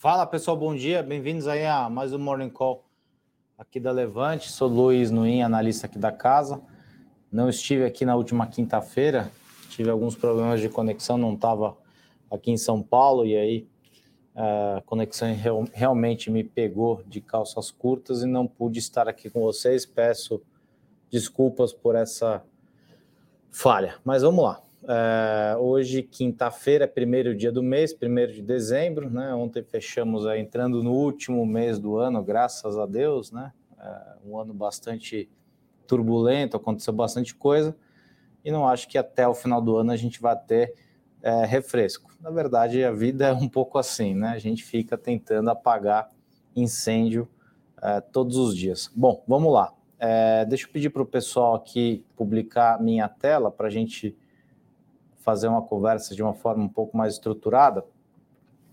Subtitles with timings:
[0.00, 2.84] Fala pessoal, bom dia, bem-vindos aí a mais um Morning Call
[3.58, 4.48] aqui da Levante.
[4.48, 6.62] Sou Luiz Nuin, analista aqui da casa.
[7.32, 9.28] Não estive aqui na última quinta-feira,
[9.68, 11.76] tive alguns problemas de conexão, não estava
[12.30, 13.66] aqui em São Paulo e aí
[14.36, 19.40] a conexão real, realmente me pegou de calças curtas e não pude estar aqui com
[19.40, 19.84] vocês.
[19.84, 20.40] Peço
[21.10, 22.40] desculpas por essa
[23.50, 24.62] falha, mas vamos lá.
[24.84, 29.34] É, hoje, quinta-feira, primeiro dia do mês, primeiro de dezembro, né?
[29.34, 33.52] Ontem fechamos aí, entrando no último mês do ano, graças a Deus, né?
[33.78, 35.28] É, um ano bastante
[35.86, 37.76] turbulento, aconteceu bastante coisa,
[38.44, 40.74] e não acho que até o final do ano a gente vai ter
[41.22, 42.10] é, refresco.
[42.20, 44.28] Na verdade, a vida é um pouco assim, né?
[44.28, 46.08] A gente fica tentando apagar
[46.54, 47.28] incêndio
[48.10, 48.90] todos os dias.
[48.92, 49.72] Bom, vamos lá.
[50.48, 54.16] Deixa eu pedir para o pessoal aqui publicar minha tela para a gente
[55.28, 57.84] fazer uma conversa de uma forma um pouco mais estruturada.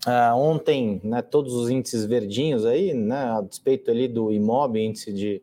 [0.06, 5.12] Uh, ontem, né, todos os índices verdinhos aí, né, a despeito ali do IMOB, índice
[5.12, 5.42] de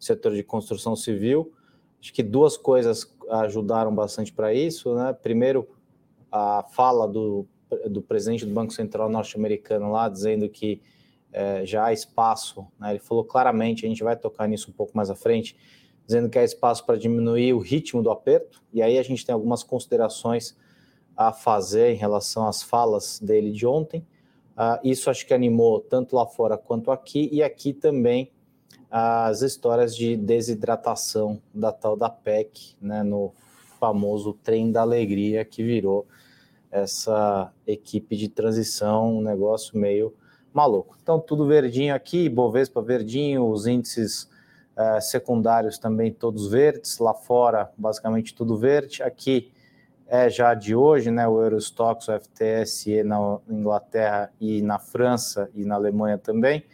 [0.00, 1.52] setor de construção civil,
[2.00, 5.12] acho que duas coisas ajudaram bastante para isso, né?
[5.12, 5.68] Primeiro,
[6.32, 7.46] a fala do,
[7.90, 10.80] do presidente do Banco Central norte-americano lá, dizendo que
[11.30, 12.92] é, já há espaço, né?
[12.92, 15.54] ele falou claramente, a gente vai tocar nisso um pouco mais à frente,
[16.08, 19.34] dizendo que há espaço para diminuir o ritmo do aperto, e aí a gente tem
[19.34, 20.56] algumas considerações
[21.14, 24.06] a fazer em relação às falas dele de ontem.
[24.56, 28.32] Uh, isso acho que animou tanto lá fora quanto aqui, e aqui também
[28.90, 33.34] as histórias de desidratação da tal da PEC, né, no
[33.78, 36.06] famoso trem da alegria que virou
[36.70, 40.14] essa equipe de transição, um negócio meio
[40.54, 40.96] maluco.
[41.02, 44.26] Então, tudo verdinho aqui, Bovespa verdinho, os índices
[44.78, 49.02] uh, secundários também todos verdes, lá fora basicamente tudo verde.
[49.02, 49.52] Aqui
[50.06, 51.28] é já de hoje, né?
[51.28, 56.64] O Eurostox, o FTSE na Inglaterra e na França e na Alemanha também.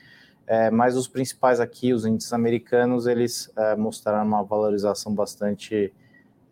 [0.47, 5.93] É, mas os principais aqui, os índices americanos, eles é, mostraram uma valorização bastante,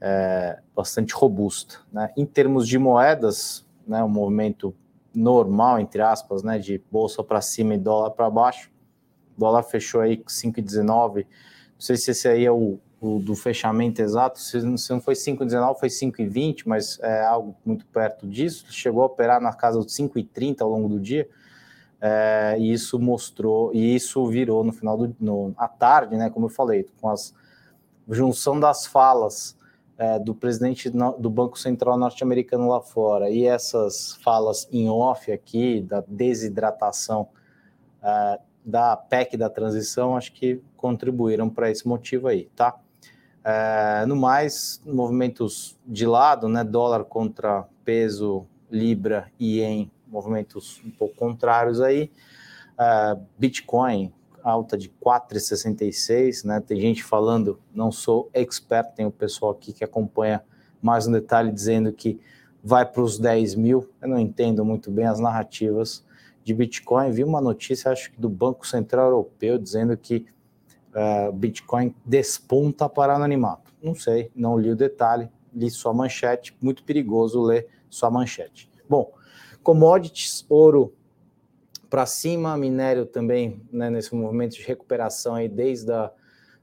[0.01, 1.77] é, bastante robusta.
[1.93, 2.11] Né?
[2.17, 4.75] Em termos de moedas, né, um movimento
[5.15, 8.71] normal, entre aspas, né, de bolsa para cima e dólar para baixo,
[9.37, 11.17] o dólar fechou aí 5,19.
[11.17, 11.25] Não
[11.79, 15.79] sei se esse aí é o, o do fechamento exato, se, se não foi 5,19,
[15.79, 18.67] foi 5,20, mas é algo muito perto disso.
[18.71, 21.29] Chegou a operar na casa dos 5,30 ao longo do dia.
[22.01, 26.31] É, e isso mostrou, e isso virou no final do no, à tarde, né?
[26.31, 27.15] Como eu falei, com a
[28.09, 29.57] junção das falas
[29.97, 35.81] é, do presidente do Banco Central norte-americano lá fora e essas falas em off aqui
[35.81, 37.29] da desidratação
[38.03, 42.79] é, da PEC da transição, acho que contribuíram para esse motivo aí, tá?
[43.45, 46.63] É, no mais, movimentos de lado, né?
[46.63, 52.11] Dólar contra peso, libra e yen, movimentos um pouco contrários aí.
[52.79, 54.13] É, Bitcoin,
[54.43, 56.61] alta de 4,66, né?
[56.61, 60.43] Tem gente falando, não sou expert, tem o pessoal aqui que acompanha
[60.81, 62.21] mais um detalhe dizendo que
[62.63, 63.91] vai para os 10 mil.
[64.01, 66.05] Eu não entendo muito bem as narrativas
[66.45, 67.11] de Bitcoin.
[67.11, 70.27] Vi uma notícia, acho que do Banco Central Europeu, dizendo que
[70.95, 73.73] uh, Bitcoin desponta para anonimato.
[73.83, 76.57] Não sei, não li o detalhe, li sua manchete.
[76.61, 78.71] Muito perigoso ler sua manchete.
[78.89, 79.13] Bom,
[79.63, 80.93] commodities, ouro
[81.89, 86.11] para cima, minério também né, nesse movimento de recuperação aí desde a,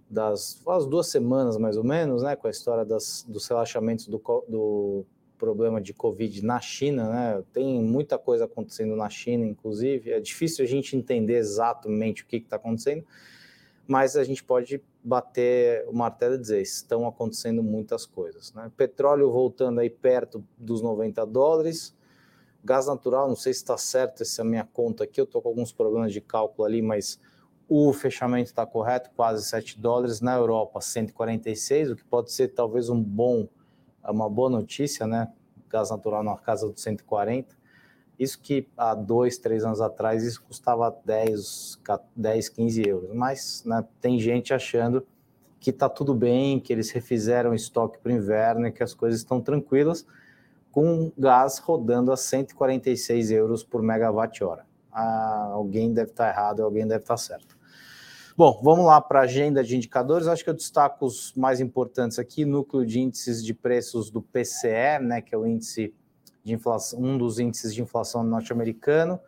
[0.10, 4.20] das as duas semanas mais ou menos, né, com a história das, dos relaxamentos do,
[4.48, 5.06] do
[5.40, 7.44] problema de Covid na China, né?
[7.54, 10.12] Tem muita coisa acontecendo na China, inclusive.
[10.12, 13.04] É difícil a gente entender exatamente o que está acontecendo,
[13.88, 18.54] mas a gente pode bater o martelo e dizer: estão acontecendo muitas coisas.
[18.54, 18.70] Né?
[18.76, 21.98] Petróleo voltando aí perto dos 90 dólares.
[22.62, 25.72] Gás natural, não sei se está certo essa minha conta aqui, eu estou com alguns
[25.72, 27.18] problemas de cálculo ali, mas
[27.70, 30.20] o fechamento está correto, quase 7 dólares.
[30.20, 33.48] Na Europa, 146, o que pode ser talvez um bom
[34.04, 35.32] é uma boa notícia, né?
[35.70, 37.58] Gás natural na casa dos 140.
[38.18, 41.80] Isso que há dois, três anos atrás isso custava 10,
[42.16, 43.10] 10 15 euros.
[43.14, 45.06] Mas né, tem gente achando
[45.60, 49.20] que está tudo bem, que eles refizeram estoque para o inverno e que as coisas
[49.20, 50.06] estão tranquilas,
[50.72, 54.66] com gás rodando a 146 euros por megawatt-hora.
[54.92, 57.59] Ah, alguém deve estar tá errado, alguém deve estar tá certo.
[58.40, 60.26] Bom, vamos lá para a agenda de indicadores.
[60.26, 64.98] Acho que eu destaco os mais importantes aqui: núcleo de índices de preços do PCE,
[65.02, 65.94] né, que é o índice
[66.42, 69.20] de inflação, um dos índices de inflação norte-americano.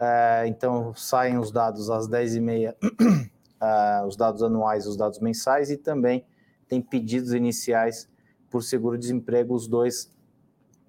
[0.00, 2.74] É, então, saem os dados às 10h30,
[3.60, 6.24] é, os dados anuais, os dados mensais, e também
[6.66, 8.08] tem pedidos iniciais
[8.48, 10.10] por seguro-desemprego, os dois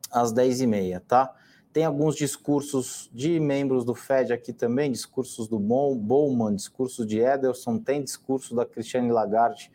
[0.10, 1.36] às 10h30, tá?
[1.76, 7.80] Tem alguns discursos de membros do Fed aqui também, discursos do Bowman, discursos de Ederson,
[7.80, 9.70] tem discurso da Cristiane Lagarde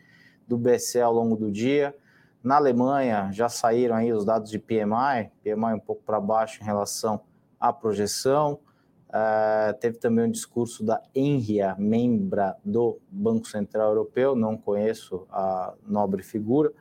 [0.47, 1.95] do BCE ao longo do dia.
[2.43, 6.65] Na Alemanha já saíram aí os dados de PMI, PMI um pouco para baixo em
[6.65, 7.21] relação
[7.59, 8.57] à projeção.
[9.09, 15.75] Uh, teve também um discurso da Enria, membra do Banco Central Europeu, não conheço a
[15.85, 16.73] nobre figura.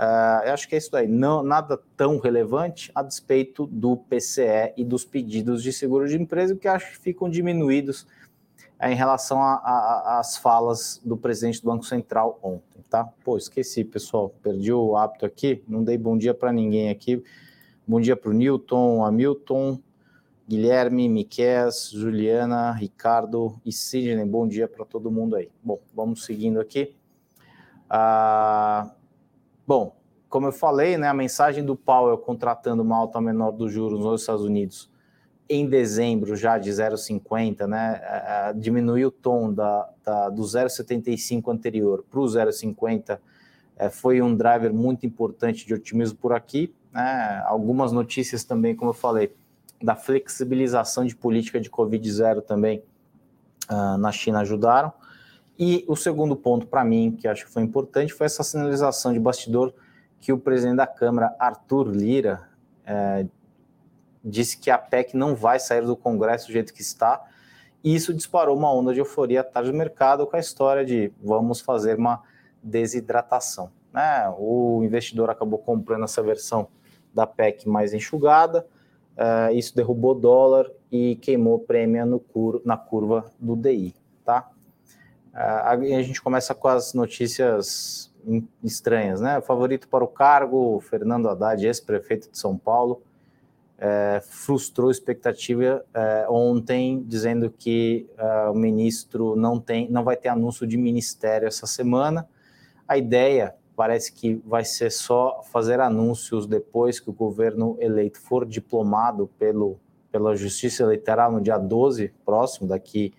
[0.00, 4.72] Uh, eu acho que é isso aí, não, nada tão relevante a despeito do PCE
[4.74, 8.06] e dos pedidos de seguro de empresa, que acho que ficam diminuídos
[8.82, 13.04] uh, em relação às falas do presidente do Banco Central ontem, tá?
[13.22, 17.22] Pô, esqueci, pessoal, perdi o hábito aqui, não dei bom dia para ninguém aqui.
[17.86, 19.78] Bom dia para o Newton, Hamilton,
[20.48, 24.24] Guilherme, Miquel, Juliana, Ricardo e Sidney.
[24.24, 25.50] Bom dia para todo mundo aí.
[25.62, 26.94] Bom, vamos seguindo aqui.
[27.90, 28.99] Uh,
[29.70, 29.94] Bom,
[30.28, 34.22] como eu falei, né, a mensagem do Powell contratando uma alta menor dos juros nos
[34.22, 34.90] Estados Unidos
[35.48, 41.52] em dezembro já de 0,50, né, é, é, diminuiu o tom da, da do 0,75
[41.52, 43.20] anterior para o 0,50,
[43.76, 46.74] é, foi um driver muito importante de otimismo por aqui.
[46.92, 49.32] Né, algumas notícias também, como eu falei,
[49.80, 52.82] da flexibilização de política de Covid-0 também
[53.70, 54.92] uh, na China ajudaram.
[55.62, 59.20] E o segundo ponto para mim, que acho que foi importante, foi essa sinalização de
[59.20, 59.74] bastidor
[60.18, 62.48] que o presidente da Câmara, Arthur Lira,
[62.86, 63.26] é,
[64.24, 67.22] disse que a PEC não vai sair do Congresso do jeito que está.
[67.84, 71.60] E isso disparou uma onda de euforia tarde do mercado com a história de vamos
[71.60, 72.22] fazer uma
[72.62, 73.70] desidratação.
[73.92, 74.32] Né?
[74.38, 76.68] O investidor acabou comprando essa versão
[77.12, 78.66] da PEC mais enxugada,
[79.14, 83.94] uh, isso derrubou o dólar e queimou prêmio no cur na curva do DI.
[84.24, 84.48] Tá?
[85.32, 88.10] A gente começa com as notícias
[88.62, 89.40] estranhas, né?
[89.40, 93.02] Favorito para o cargo, Fernando Haddad, ex-prefeito de São Paulo,
[93.78, 100.28] é, frustrou expectativa é, ontem, dizendo que é, o ministro não tem, não vai ter
[100.28, 102.28] anúncio de ministério essa semana.
[102.86, 108.44] A ideia parece que vai ser só fazer anúncios depois que o governo eleito for
[108.44, 109.78] diplomado pelo,
[110.12, 113.14] pela Justiça Eleitoral no dia 12 próximo, daqui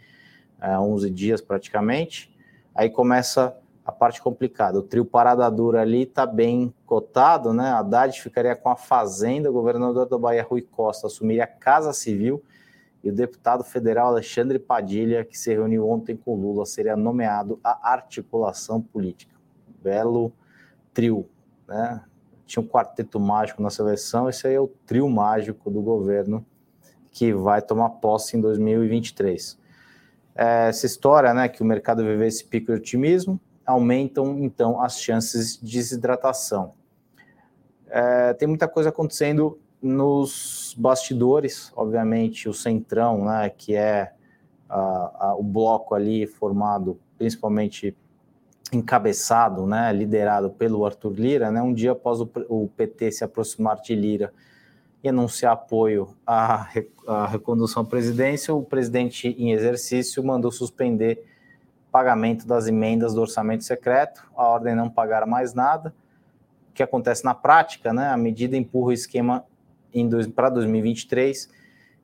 [0.62, 2.31] é, 11 dias praticamente.
[2.74, 4.80] Aí começa a parte complicada.
[4.80, 7.72] O trio Parada Dura ali está bem cotado, né?
[7.72, 12.44] Haddad ficaria com a Fazenda, o governador da Bahia, Rui Costa, assumiria a Casa Civil
[13.04, 17.92] e o deputado federal Alexandre Padilha, que se reuniu ontem com Lula, seria nomeado a
[17.92, 19.36] articulação política.
[19.81, 20.31] Belo
[20.94, 21.28] trio,
[21.68, 22.04] né?
[22.46, 26.46] Tinha um quarteto mágico na seleção, esse aí é o trio mágico do governo
[27.10, 29.61] que vai tomar posse em 2023
[30.36, 35.57] essa história, né, que o mercado vive esse pico de otimismo, aumentam então as chances
[35.57, 36.74] de desidratação.
[37.88, 44.13] É, tem muita coisa acontecendo nos bastidores, obviamente o centrão, né, que é
[44.69, 47.95] a, a, o bloco ali formado principalmente
[48.71, 53.81] encabeçado, né, liderado pelo Arthur Lira, né, um dia após o, o PT se aproximar
[53.81, 54.33] de Lira
[55.04, 56.68] e anunciar apoio à,
[57.08, 61.26] à recondução à presidência, o presidente em exercício mandou suspender
[61.92, 65.94] pagamento das emendas do orçamento secreto, a ordem não pagar mais nada.
[66.70, 68.08] O que acontece na prática, né?
[68.10, 69.44] A medida empurra o esquema
[70.34, 71.50] para 2023.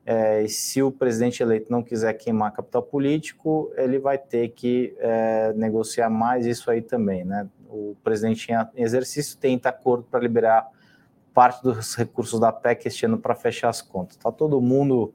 [0.04, 5.52] É, se o presidente eleito não quiser queimar capital político, ele vai ter que é,
[5.54, 7.48] negociar mais isso aí também, né?
[7.70, 10.68] O presidente em exercício tenta acordo para liberar
[11.38, 14.16] parte dos recursos da PEC este ano para fechar as contas.
[14.16, 15.14] Está todo mundo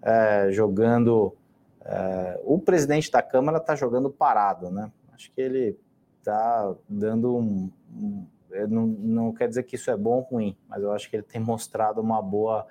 [0.00, 1.36] é, jogando.
[1.84, 4.90] É, o presidente da Câmara está jogando parado, né?
[5.12, 5.78] Acho que ele
[6.18, 7.70] está dando um.
[7.94, 8.26] um
[8.70, 11.22] não, não quer dizer que isso é bom ou ruim, mas eu acho que ele
[11.22, 12.66] tem mostrado uma boa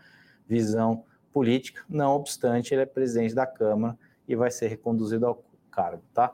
[0.48, 1.84] visão política.
[1.88, 3.96] Não obstante, ele é presidente da Câmara
[4.28, 6.34] e vai ser reconduzido ao cargo, tá?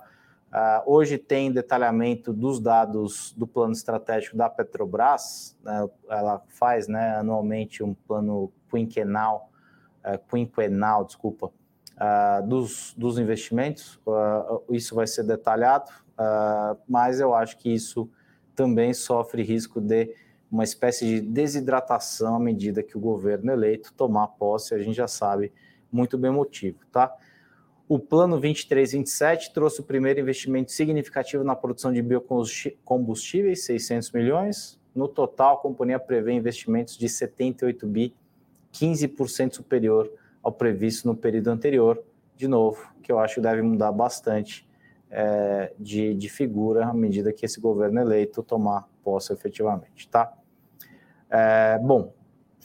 [0.55, 7.17] Uh, hoje tem detalhamento dos dados do plano estratégico da Petrobras, né, ela faz né,
[7.17, 9.51] anualmente um plano quinquenal,
[9.99, 13.99] uh, quinquenal desculpa, uh, dos, dos investimentos,
[14.69, 15.91] isso vai ser detalhado,
[16.87, 18.09] mas eu acho que isso
[18.55, 20.15] também sofre risco de
[20.49, 25.07] uma espécie de desidratação à medida que o governo eleito tomar posse, a gente já
[25.07, 25.51] sabe
[25.91, 27.13] muito bem o motivo, tá?
[27.87, 34.79] O plano 23-27 trouxe o primeiro investimento significativo na produção de biocombustíveis, 600 milhões.
[34.93, 38.15] No total, a companhia prevê investimentos de 78 bi,
[38.73, 40.11] 15% superior
[40.41, 42.01] ao previsto no período anterior.
[42.35, 44.67] De novo, que eu acho que deve mudar bastante
[45.11, 50.33] é, de, de, figura à medida que esse governo eleito tomar posse efetivamente, tá?
[51.29, 52.11] É, bom,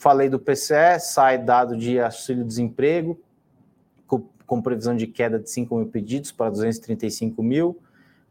[0.01, 3.21] Falei do PCE, sai dado de auxílio-desemprego,
[4.51, 7.79] com, previsão de queda de 5 mil pedidos para 235 mil,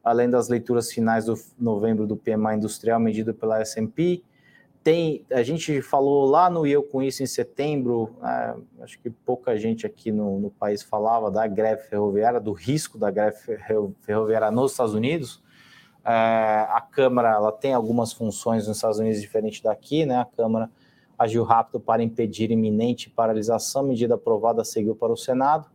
[0.05, 4.23] além das leituras finais do novembro do PMI industrial medido pela S&P,
[4.85, 9.57] tem, a gente falou lá no Eu Com Isso em setembro, é, acho que pouca
[9.57, 13.39] gente aqui no, no, país falava da greve ferroviária, do risco da greve
[14.03, 15.43] ferroviária nos Estados Unidos.
[16.05, 20.17] É, a Câmara ela tem algumas funções nos Estados Unidos diferente daqui, né?
[20.17, 20.71] A Câmara
[21.19, 25.67] agiu rápido para impedir iminente paralisação, medida aprovada seguiu para o Senado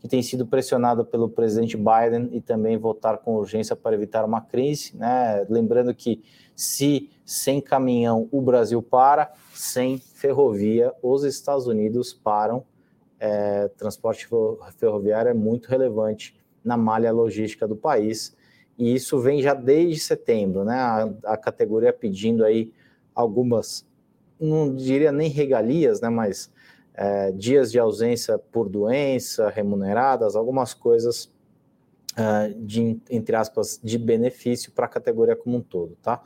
[0.00, 4.40] que tem sido pressionado pelo presidente Biden e também votar com urgência para evitar uma
[4.40, 4.96] crise.
[4.96, 5.46] Né?
[5.48, 6.22] Lembrando que
[6.56, 12.64] se sem caminhão o Brasil para, sem ferrovia os Estados Unidos param.
[13.22, 14.26] É, transporte
[14.78, 18.34] ferroviário é muito relevante na malha logística do país
[18.78, 20.74] e isso vem já desde setembro, né?
[20.74, 22.72] A, a categoria pedindo aí
[23.14, 23.86] algumas,
[24.40, 26.08] não diria nem regalias, né?
[26.08, 26.50] Mas
[27.00, 31.32] é, dias de ausência por doença remuneradas, algumas coisas
[32.14, 36.22] é, de, entre aspas, de benefício para a categoria como um todo, tá?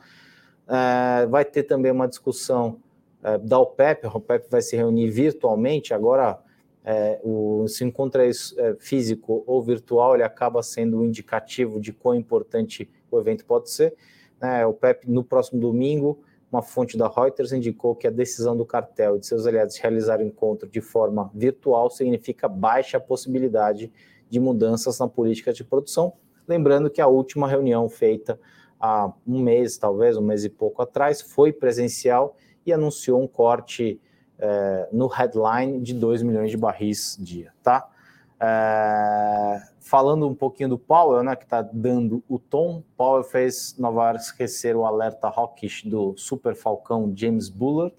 [0.67, 2.81] É, vai ter também uma discussão
[3.23, 6.41] é, da OPEP, a OPEP vai se reunir virtualmente, agora
[6.83, 8.33] é, o, se encontra é,
[8.77, 13.95] físico ou virtual, ele acaba sendo um indicativo de quão importante o evento pode ser.
[14.41, 14.65] Né?
[14.65, 16.19] O OPEP, no próximo domingo,
[16.55, 20.19] uma fonte da Reuters indicou que a decisão do cartel e de seus aliados realizar
[20.19, 23.91] o encontro de forma virtual significa baixa possibilidade
[24.29, 26.13] de mudanças na política de produção.
[26.47, 28.39] Lembrando que a última reunião feita
[28.79, 33.99] há um mês, talvez um mês e pouco atrás, foi presencial e anunciou um corte
[34.39, 37.89] é, no headline de 2 milhões de barris dia, tá?
[38.39, 44.05] É, falando um pouquinho do Powell, né, que está dando o tom, Powell fez Nova
[44.05, 47.95] York esquecer o alerta hawkish do super falcão James Bullard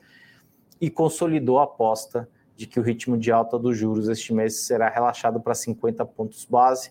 [0.81, 4.89] e consolidou a aposta de que o ritmo de alta dos juros este mês será
[4.89, 6.91] relaxado para 50 pontos base,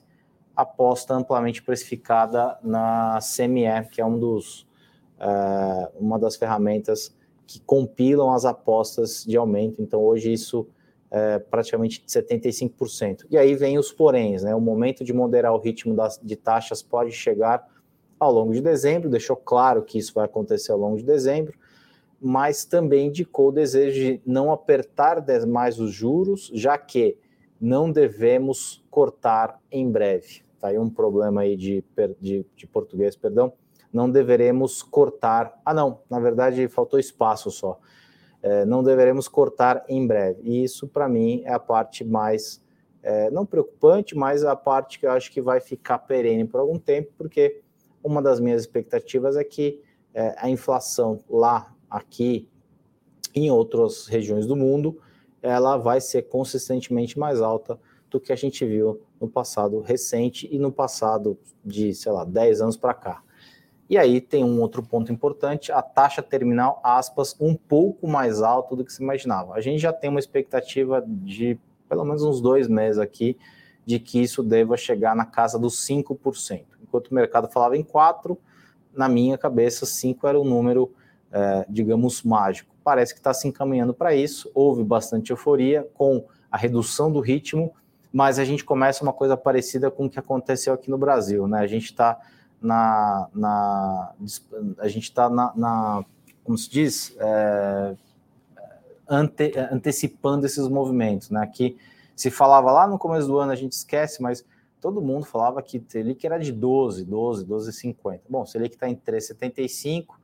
[0.56, 4.68] aposta amplamente precificada na CME, que é um dos,
[5.20, 9.82] é, uma das ferramentas que compilam as apostas de aumento.
[9.82, 10.68] Então, hoje isso
[11.16, 13.26] é, praticamente 75%.
[13.32, 14.54] E aí vem os poréns, né?
[14.54, 17.66] O momento de moderar o ritmo das, de taxas pode chegar
[18.20, 21.58] ao longo de dezembro, deixou claro que isso vai acontecer ao longo de dezembro,
[22.22, 27.18] mas também indicou o desejo de não apertar mais os juros, já que
[27.62, 30.42] não devemos cortar em breve.
[30.60, 31.82] Tá aí um problema aí de,
[32.20, 33.54] de, de português, perdão.
[33.92, 35.62] Não deveremos cortar.
[35.64, 37.80] Ah, não, na verdade faltou espaço só
[38.66, 40.42] não deveremos cortar em breve.
[40.44, 42.62] E isso, para mim, é a parte mais,
[43.02, 46.78] é, não preocupante, mas a parte que eu acho que vai ficar perene por algum
[46.78, 47.62] tempo, porque
[48.04, 49.82] uma das minhas expectativas é que
[50.14, 52.48] é, a inflação lá, aqui,
[53.34, 55.02] em outras regiões do mundo,
[55.42, 60.58] ela vai ser consistentemente mais alta do que a gente viu no passado recente e
[60.58, 63.24] no passado de, sei lá, 10 anos para cá.
[63.90, 68.76] E aí tem um outro ponto importante, a taxa terminal, aspas, um pouco mais alta
[68.76, 69.54] do que se imaginava.
[69.54, 73.38] A gente já tem uma expectativa de pelo menos uns dois meses aqui,
[73.86, 76.66] de que isso deva chegar na casa dos 5%.
[76.82, 78.38] Enquanto o mercado falava em 4%,
[78.94, 80.92] na minha cabeça, 5% era o um número,
[81.32, 82.74] é, digamos, mágico.
[82.84, 87.74] Parece que está se encaminhando para isso, houve bastante euforia com a redução do ritmo,
[88.12, 91.60] mas a gente começa uma coisa parecida com o que aconteceu aqui no Brasil, né?
[91.60, 92.18] A gente está
[92.66, 94.14] na, na
[94.80, 96.06] a gente está na, na,
[96.44, 97.96] como se diz, é,
[99.08, 101.46] ante, antecipando esses movimentos, né?
[101.48, 101.78] Que
[102.16, 104.46] se falava lá no começo do ano, a gente esquece, mas
[104.82, 108.22] todo mundo falava que Selic era de 12, 12, 12,50.
[108.30, 110.16] Bom, Selic está em 3,75,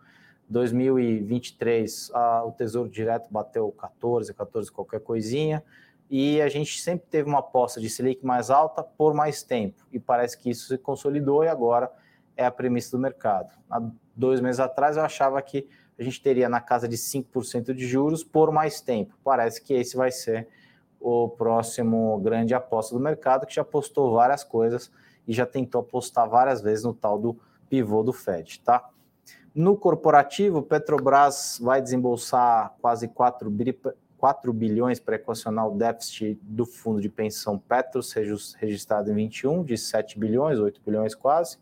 [0.50, 5.64] 2023 a, o Tesouro Direto bateu 14, 14 qualquer coisinha,
[6.10, 10.00] e a gente sempre teve uma aposta de Selic mais alta por mais tempo, e
[10.00, 11.92] parece que isso se consolidou e agora
[12.36, 13.52] é a premissa do mercado.
[13.70, 13.82] Há
[14.16, 18.24] dois meses atrás eu achava que a gente teria na casa de 5% de juros
[18.24, 19.16] por mais tempo.
[19.24, 20.48] Parece que esse vai ser
[21.00, 24.92] o próximo grande aposta do mercado, que já postou várias coisas
[25.28, 27.38] e já tentou apostar várias vezes no tal do
[27.70, 28.90] pivô do Fed, tá?
[29.54, 33.78] No corporativo, Petrobras vai desembolsar quase 4, bi
[34.18, 39.76] 4 bilhões para equacionar o déficit do fundo de pensão Petros, registrado em 21, de
[39.76, 41.58] 7 bilhões, 8 bilhões quase.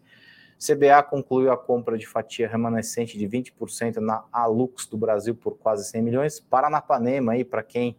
[0.59, 5.89] CBA concluiu a compra de fatia remanescente de 20% na Alux do Brasil por quase
[5.89, 6.39] 100 milhões.
[6.39, 7.97] Paranapanema aí, para quem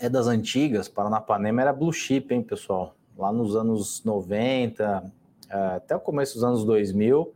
[0.00, 2.96] é das antigas, Paranapanema era blue chip, hein, pessoal?
[3.16, 5.12] Lá nos anos 90,
[5.50, 7.34] é, até o começo dos anos 2000,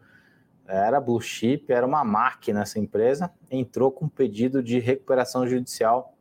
[0.67, 6.14] era blue chip, era uma máquina essa empresa, entrou com pedido de recuperação judicial.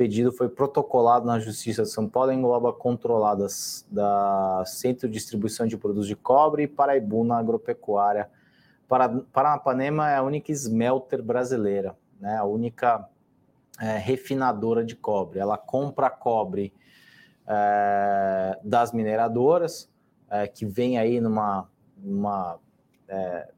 [0.00, 5.76] Pedido foi protocolado na Justiça de São Paulo, engloba controladas da Centro de Distribuição de
[5.76, 8.30] Produtos de Cobre e Paraibuna Agropecuária.
[9.30, 12.34] Paranapanema é a única smelter brasileira, né?
[12.38, 13.06] a única
[13.78, 15.38] é, refinadora de cobre.
[15.38, 16.72] Ela compra cobre
[17.46, 19.86] é, das mineradoras,
[20.30, 22.58] é, que vem aí numa, numa
[23.06, 23.50] é,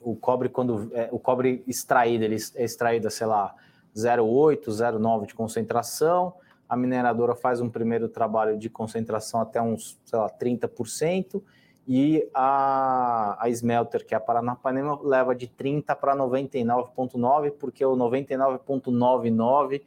[0.00, 3.54] o cobre quando é, o cobre extraído ele é extraído sei lá
[3.94, 6.34] 0,8, 0,9 de concentração.
[6.68, 11.42] A mineradora faz um primeiro trabalho de concentração até uns, sei lá, 30%,
[11.86, 17.96] e a, a Smelter, que é a Paranapanema, leva de 30 para 99,9, porque o
[17.96, 19.82] 99,99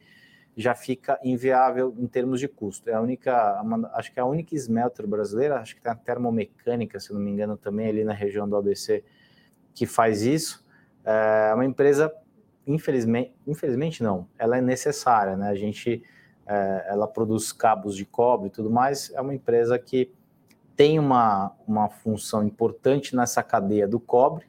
[0.56, 2.88] já fica inviável em termos de custo.
[2.88, 6.98] É a única, acho que é a única smelter brasileira, acho que tem a termomecânica,
[6.98, 9.04] se não me engano, também ali na região do ABC,
[9.74, 10.64] que faz isso.
[11.04, 12.12] É uma empresa,
[12.66, 15.48] infelizmente, infelizmente não, ela é necessária, né?
[15.48, 16.02] A gente,
[16.46, 20.12] é, ela produz cabos de cobre e tudo mais, é uma empresa que
[20.76, 24.44] tem uma, uma função importante nessa cadeia do cobre,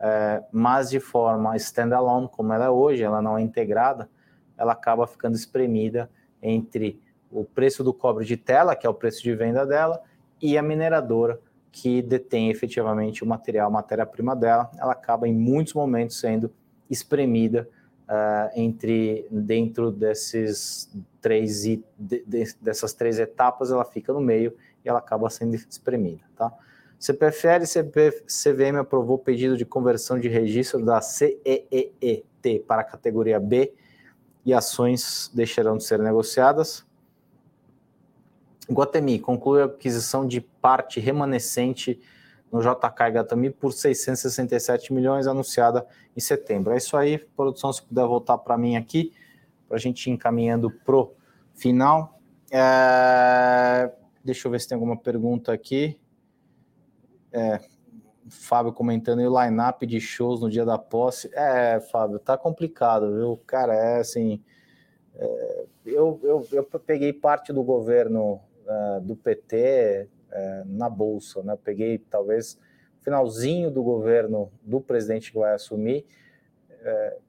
[0.00, 4.08] é, mas de forma standalone, como ela é hoje, ela não é integrada,
[4.56, 6.10] ela acaba ficando espremida
[6.42, 7.00] entre
[7.30, 10.00] o preço do cobre de tela, que é o preço de venda dela,
[10.40, 16.18] e a mineradora, que detém efetivamente o material, matéria-prima dela, ela acaba em muitos momentos
[16.18, 16.50] sendo
[16.90, 17.68] espremida
[18.08, 20.90] uh, entre dentro desses
[21.20, 24.54] três de, de, dessas três etapas, ela fica no meio
[24.84, 26.52] e ela acaba sendo espremida, tá?
[26.98, 32.24] CPFL e CVM aprovou pedido de conversão de registro da CEEET
[32.66, 33.72] para a categoria B
[34.44, 36.84] e ações deixarão de ser negociadas.
[38.68, 42.00] Guatemi conclui a aquisição de parte remanescente
[42.50, 46.72] no JK Gatami por 667 milhões, anunciada em setembro.
[46.72, 49.12] É isso aí, produção, se puder voltar para mim aqui,
[49.68, 51.12] para a gente ir encaminhando pro
[51.54, 52.18] final.
[52.50, 53.92] É...
[54.24, 55.98] Deixa eu ver se tem alguma pergunta aqui.
[57.30, 57.60] É,
[58.30, 61.30] Fábio comentando o line-up de shows no dia da posse.
[61.32, 63.40] É, Fábio, tá complicado, viu?
[63.46, 64.42] Cara, é assim.
[65.14, 71.56] É, eu, eu, eu peguei parte do governo uh, do PT uh, na Bolsa, né?
[71.62, 72.58] peguei talvez
[73.00, 76.04] finalzinho do governo do presidente que vai assumir
[76.70, 77.20] uh,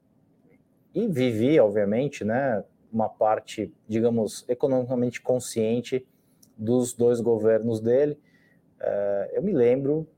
[0.94, 2.64] e vivi, obviamente, né?
[2.92, 6.04] Uma parte, digamos, economicamente consciente
[6.56, 8.18] dos dois governos dele.
[9.32, 10.08] eu me lembro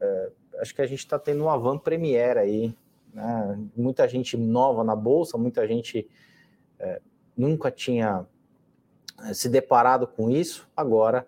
[0.00, 2.74] é, acho que a gente está tendo uma van premiere aí,
[3.12, 3.58] né?
[3.76, 6.08] muita gente nova na bolsa, muita gente
[6.78, 7.00] é,
[7.36, 8.26] nunca tinha
[9.24, 10.68] é, se deparado com isso.
[10.74, 11.26] Agora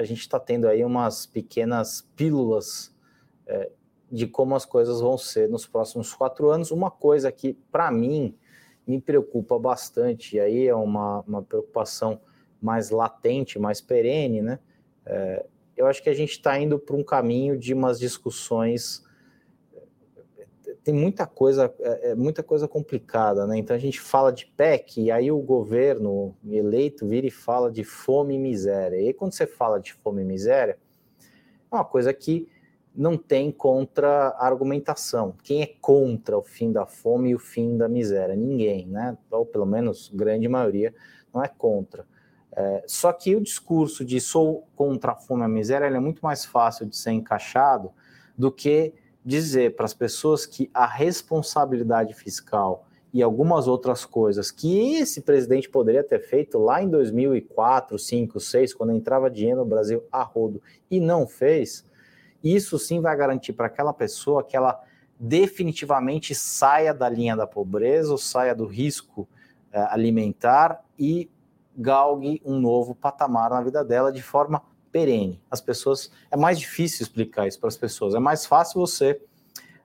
[0.00, 2.90] a gente está tendo aí umas pequenas pílulas
[3.46, 3.70] é,
[4.10, 6.70] de como as coisas vão ser nos próximos quatro anos.
[6.70, 8.34] Uma coisa que para mim
[8.86, 12.18] me preocupa bastante, e aí é uma, uma preocupação
[12.62, 14.58] mais latente, mais perene, né?
[15.04, 15.44] É,
[15.76, 19.04] eu acho que a gente está indo para um caminho de umas discussões.
[20.82, 23.58] Tem muita coisa, é, é, muita coisa complicada, né?
[23.58, 27.84] Então a gente fala de PEC, e aí o governo eleito vira e fala de
[27.84, 28.96] fome e miséria.
[28.96, 30.78] E aí, quando você fala de fome e miséria,
[31.70, 32.48] é uma coisa que
[32.94, 35.34] não tem contra-argumentação.
[35.42, 38.34] Quem é contra o fim da fome e o fim da miséria?
[38.34, 39.16] Ninguém, né?
[39.30, 40.94] Ou pelo menos grande maioria
[41.32, 42.04] não é contra.
[42.52, 46.20] É, só que o discurso de sou contra a fome e a miséria é muito
[46.20, 47.92] mais fácil de ser encaixado
[48.36, 48.92] do que
[49.24, 55.68] dizer para as pessoas que a responsabilidade fiscal e algumas outras coisas que esse presidente
[55.68, 60.62] poderia ter feito lá em 2004, 5, 6, quando entrava dinheiro no Brasil a rodo
[60.90, 61.84] e não fez,
[62.42, 64.80] isso sim vai garantir para aquela pessoa que ela
[65.18, 69.28] definitivamente saia da linha da pobreza ou saia do risco
[69.72, 71.28] é, alimentar e
[71.76, 75.40] galgue um novo patamar na vida dela de forma perene.
[75.50, 78.14] As pessoas é mais difícil explicar isso para as pessoas.
[78.14, 79.20] É mais fácil você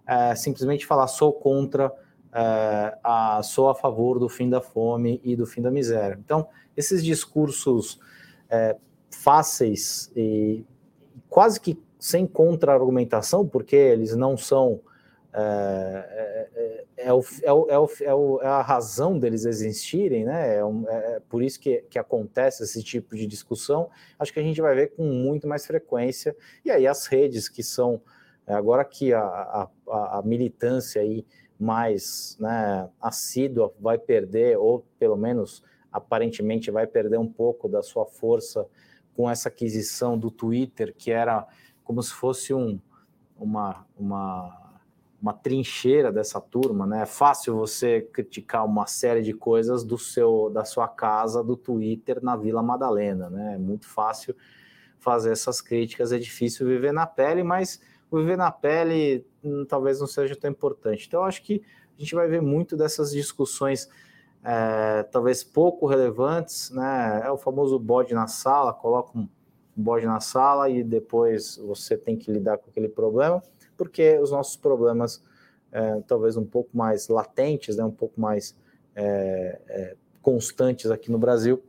[0.08, 1.92] é, simplesmente falar sou contra,
[2.34, 6.20] é, a, sou a favor do fim da fome e do fim da miséria.
[6.24, 8.00] Então esses discursos
[8.50, 8.76] é,
[9.10, 10.66] fáceis e
[11.30, 14.80] quase que sem contra-argumentação, porque eles não são
[15.34, 16.25] é,
[17.16, 20.58] o, é, o, é, o, é, a razão deles existirem, né?
[20.58, 23.90] É, um, é, por isso que, que acontece esse tipo de discussão.
[24.20, 26.36] Acho que a gente vai ver com muito mais frequência.
[26.64, 28.02] E aí as redes que são
[28.46, 29.70] agora que a, a,
[30.20, 31.26] a militância aí
[31.60, 38.06] mais né, assídua vai perder, ou pelo menos aparentemente vai perder um pouco da sua
[38.06, 38.68] força
[39.16, 41.48] com essa aquisição do Twitter, que era
[41.84, 42.80] como se fosse um
[43.38, 44.65] uma, uma,
[45.22, 47.04] uma trincheira dessa turma, né?
[47.04, 52.24] É fácil você criticar uma série de coisas do seu da sua casa, do Twitter
[52.24, 53.56] na Vila Madalena, né?
[53.56, 54.36] É muito fácil
[55.00, 60.08] fazer essas críticas, é difícil viver na pele, mas viver na pele hum, talvez não
[60.08, 61.06] seja tão importante.
[61.08, 61.62] Então, acho que
[61.98, 63.90] a gente vai ver muito dessas discussões
[64.44, 67.22] é, talvez pouco relevantes, né?
[67.24, 69.28] É o famoso bode na sala, coloca um
[69.76, 73.42] bode na sala e depois você tem que lidar com aquele problema,
[73.78, 75.24] porque os nossos problemas,
[75.72, 78.56] é, talvez um pouco mais latentes, né, um pouco mais
[78.96, 81.62] é, é, constantes aqui no Brasil,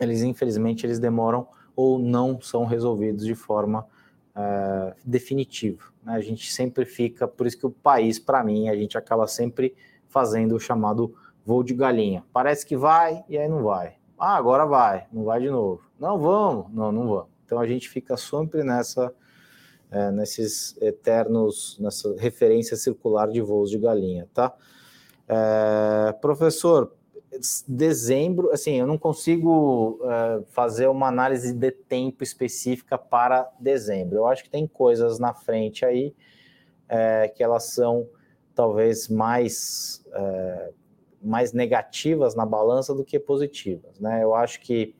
[0.00, 3.86] eles infelizmente eles demoram ou não são resolvidos de forma
[4.34, 5.84] é, definitiva.
[6.02, 6.14] Né?
[6.14, 9.74] A gente sempre fica, por isso que o país, para mim, a gente acaba sempre
[10.08, 11.14] fazendo o chamado
[11.44, 12.24] voo de galinha.
[12.32, 13.96] Parece que vai e aí não vai.
[14.18, 15.82] Ah, agora vai, não vai de novo.
[15.98, 17.26] Não, vamos, não, não vamos.
[17.44, 19.12] Então a gente fica sempre nessa,
[19.92, 24.52] é, nesses eternos, nessa referência circular de voos de galinha, tá?
[25.28, 26.92] É, professor,
[27.68, 34.16] dezembro, assim, eu não consigo é, fazer uma análise de tempo específica para dezembro.
[34.16, 36.14] Eu acho que tem coisas na frente aí
[36.88, 38.08] é, que elas são
[38.54, 40.72] talvez mais é,
[41.22, 43.98] mais negativas na balança do que positivas.
[44.00, 44.24] Né?
[44.24, 44.94] Eu acho que,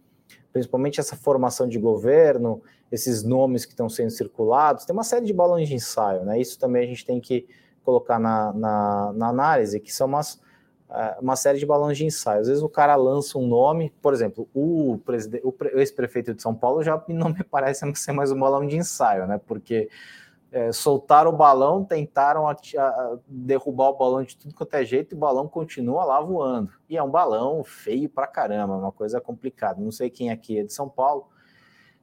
[0.53, 5.33] principalmente essa formação de governo, esses nomes que estão sendo circulados, tem uma série de
[5.33, 6.25] balões de ensaio.
[6.25, 6.39] Né?
[6.39, 7.49] Isso também a gente tem que
[7.83, 10.39] colocar na, na, na análise, que são umas,
[10.91, 12.43] é, uma série de balões de ensaio.
[12.43, 16.83] Às vezes o cara lança um nome, por exemplo, o, o ex-prefeito de São Paulo
[16.83, 19.41] já não me parece ser mais um balão de ensaio, né?
[19.47, 19.89] Porque
[20.53, 25.15] é, soltaram o balão, tentaram a, a, derrubar o balão de tudo quanto é jeito
[25.15, 26.71] e o balão continua lá voando.
[26.91, 29.81] E é um balão feio pra caramba, uma coisa complicada.
[29.81, 31.32] Não sei quem aqui é de São Paulo,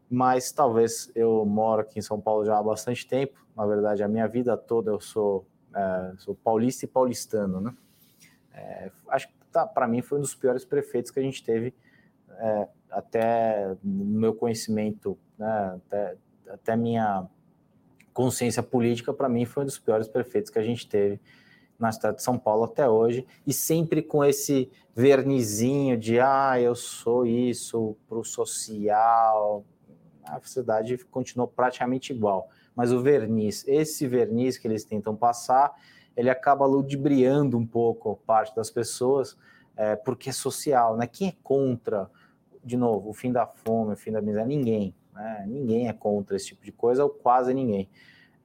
[0.09, 3.45] mas talvez eu moro aqui em São Paulo já há bastante tempo.
[3.55, 5.45] Na verdade, a minha vida toda eu sou,
[5.75, 7.75] é, sou paulista e paulistano, né?
[8.53, 11.73] É, acho que tá, para mim foi um dos piores prefeitos que a gente teve
[12.39, 16.15] é, até no meu conhecimento, né, até,
[16.47, 17.27] até minha
[18.13, 21.19] consciência política, para mim, foi um dos piores prefeitos que a gente teve
[21.79, 26.75] na cidade de São Paulo até hoje, e sempre com esse vernizinho de ah, eu
[26.75, 29.63] sou isso para o social.
[30.31, 35.73] A cidade continuou praticamente igual, mas o verniz, esse verniz que eles tentam passar,
[36.15, 39.37] ele acaba ludibriando um pouco parte das pessoas,
[39.75, 41.07] é, porque é social, né?
[41.07, 42.09] Quem é contra,
[42.63, 44.45] de novo, o fim da fome, o fim da miséria?
[44.45, 44.93] Ninguém.
[45.13, 45.45] Né?
[45.47, 47.89] Ninguém é contra esse tipo de coisa, ou quase ninguém.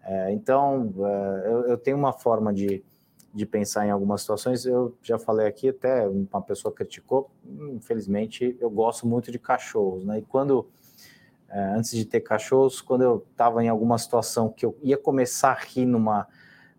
[0.04, 2.84] É, então, é, eu, eu, tenho uma forma de,
[3.32, 4.66] de pensar em algumas situações.
[4.66, 7.30] Eu já falei aqui, até uma pessoa criticou.
[7.72, 10.04] Infelizmente, eu gosto muito de cachorros.
[10.04, 10.18] Né?
[10.18, 10.68] E quando,
[11.54, 15.54] antes de ter cachorros, quando eu estava em alguma situação que eu ia começar a
[15.54, 16.26] rir numa,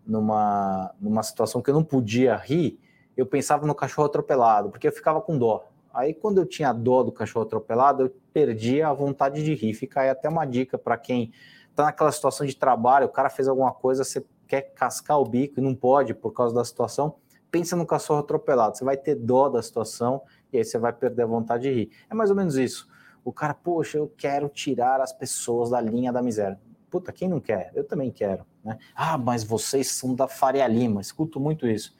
[0.06, 2.78] numa, numa situação que eu não podia rir,
[3.16, 5.66] eu pensava no cachorro atropelado, porque eu ficava com dó.
[5.92, 9.72] Aí, quando eu tinha dó do cachorro atropelado, eu perdia a vontade de rir.
[9.72, 11.32] Fica aí até uma dica para quem
[11.70, 15.60] está naquela situação de trabalho, o cara fez alguma coisa, você quer cascar o bico
[15.60, 17.16] e não pode por causa da situação.
[17.50, 21.22] Pensa no cachorro atropelado, você vai ter dó da situação e aí você vai perder
[21.22, 21.90] a vontade de rir.
[22.10, 22.88] É mais ou menos isso.
[23.26, 26.60] O cara, poxa, eu quero tirar as pessoas da linha da miséria.
[26.88, 27.72] Puta, quem não quer?
[27.74, 28.46] Eu também quero.
[28.64, 28.78] Né?
[28.94, 31.00] Ah, mas vocês são da Faria Lima.
[31.00, 31.92] Escuto muito isso.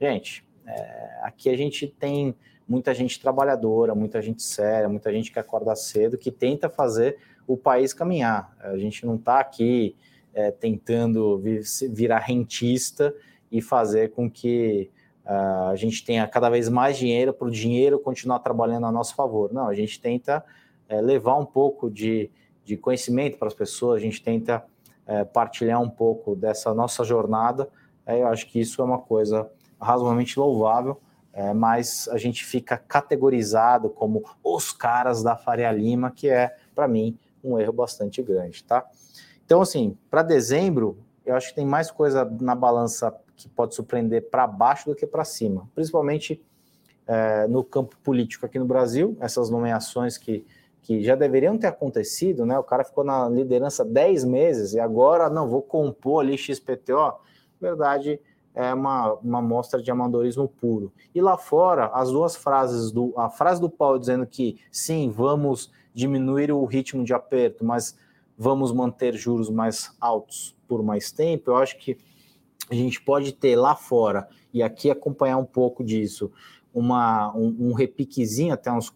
[0.00, 2.34] Gente, é, aqui a gente tem
[2.66, 7.56] muita gente trabalhadora, muita gente séria, muita gente que acorda cedo, que tenta fazer o
[7.56, 8.52] país caminhar.
[8.58, 9.94] A gente não está aqui
[10.34, 13.14] é, tentando vir, virar rentista
[13.48, 14.90] e fazer com que
[15.24, 19.14] uh, a gente tenha cada vez mais dinheiro para o dinheiro continuar trabalhando a nosso
[19.14, 19.52] favor.
[19.52, 20.44] Não, a gente tenta
[20.88, 22.30] é, levar um pouco de,
[22.64, 24.64] de conhecimento para as pessoas, a gente tenta
[25.06, 27.68] é, partilhar um pouco dessa nossa jornada.
[28.06, 31.00] É, eu acho que isso é uma coisa razoavelmente louvável
[31.34, 36.86] é, mas a gente fica categorizado como os caras da Faria Lima, que é, para
[36.86, 38.88] mim, um erro bastante grande, tá?
[39.44, 44.30] Então, assim, para dezembro, eu acho que tem mais coisa na balança que pode surpreender
[44.30, 46.40] para baixo do que para cima, principalmente
[47.04, 50.46] é, no campo político aqui no Brasil, essas nomeações que,
[50.84, 52.58] que já deveriam ter acontecido, né?
[52.58, 57.14] O cara ficou na liderança 10 meses e agora, não, vou compor ali XPTO.
[57.58, 58.20] Verdade,
[58.54, 60.92] é uma, uma mostra de amadorismo puro.
[61.14, 65.72] E lá fora, as duas frases, do, a frase do Paulo dizendo que sim, vamos
[65.94, 67.96] diminuir o ritmo de aperto, mas
[68.36, 71.96] vamos manter juros mais altos por mais tempo, eu acho que
[72.70, 76.30] a gente pode ter lá fora, e aqui acompanhar um pouco disso,
[76.72, 78.90] uma, um, um repiquezinho até uns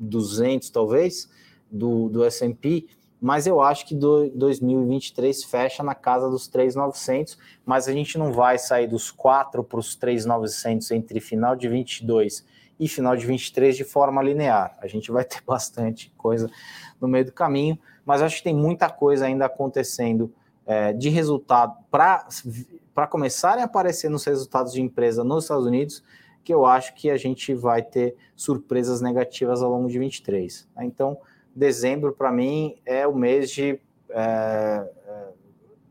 [0.00, 1.28] 4,200 talvez,
[1.70, 2.86] do, do S&P,
[3.20, 8.32] mas eu acho que do 2023 fecha na casa dos 3,900, mas a gente não
[8.32, 12.44] vai sair dos 4 para os 3,900 entre final de 22
[12.78, 14.76] e final de 23 de forma linear.
[14.80, 16.50] A gente vai ter bastante coisa
[16.98, 20.32] no meio do caminho, mas acho que tem muita coisa ainda acontecendo
[20.66, 26.02] é, de resultado para começarem a aparecer nos resultados de empresa nos Estados Unidos,
[26.44, 30.68] que eu acho que a gente vai ter surpresas negativas ao longo de 23.
[30.80, 31.18] Então,
[31.54, 33.78] dezembro para mim é o mês de
[34.10, 35.28] é, é,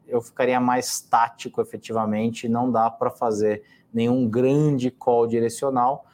[0.08, 6.06] eu ficaria mais tático efetivamente, não dá para fazer nenhum grande call direcional.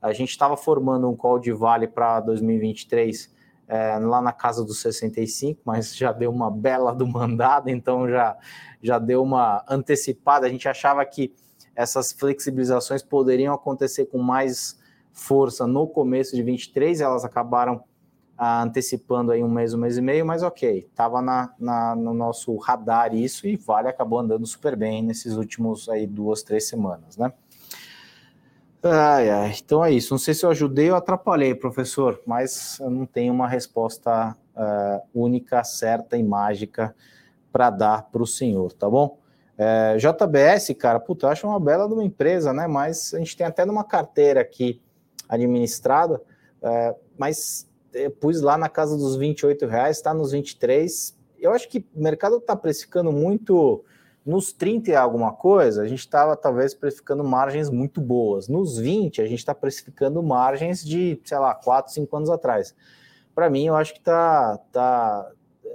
[0.00, 3.32] A gente estava formando um call de vale para 2023
[3.68, 8.36] é, lá na casa dos 65, mas já deu uma bela do mandado, então já,
[8.82, 10.46] já deu uma antecipada.
[10.46, 11.32] A gente achava que
[11.74, 14.78] essas flexibilizações poderiam acontecer com mais
[15.12, 17.84] força no começo de 23, elas acabaram
[18.36, 22.14] ah, antecipando aí um mês, um mês e meio, mas ok, estava na, na, no
[22.14, 27.16] nosso radar isso e Vale acabou andando super bem nesses últimos aí duas, três semanas,
[27.16, 27.32] né?
[28.82, 30.12] Ai, ai, então é isso.
[30.12, 35.02] Não sei se eu ajudei ou atrapalhei, professor, mas eu não tenho uma resposta uh,
[35.14, 36.92] única, certa e mágica
[37.52, 39.21] para dar para o senhor, tá bom?
[39.62, 42.66] É, JBS, cara, puta, eu acho uma bela de uma empresa, né?
[42.66, 44.82] Mas a gente tem até numa carteira aqui
[45.28, 46.20] administrada,
[46.60, 47.68] é, mas
[48.20, 51.16] pus lá na casa dos 28 reais, está nos 23.
[51.38, 53.84] Eu acho que o mercado está precificando muito
[54.24, 58.48] nos 30 e alguma coisa, a gente estava talvez precificando margens muito boas.
[58.48, 62.74] Nos 20, a gente está precificando margens de, sei lá, 4, 5 anos atrás.
[63.34, 65.30] Para mim, eu acho que tá, tá.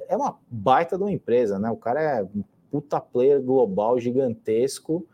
[0.08, 1.70] É uma baita de uma empresa, né?
[1.70, 2.28] O cara é
[2.72, 5.06] puta player global gigantesco.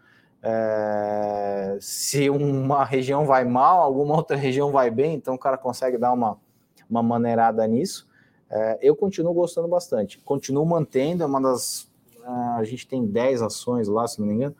[0.41, 1.77] É...
[1.79, 6.11] se uma região vai mal, alguma outra região vai bem, então o cara consegue dar
[6.11, 6.37] uma,
[6.89, 8.07] uma maneirada nisso.
[8.49, 11.91] É, eu continuo gostando bastante, continuo mantendo, é uma das
[12.25, 14.55] a gente tem 10 ações lá, se não me engano.